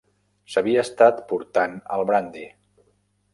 [0.53, 2.47] S'havia estat portant el brandi.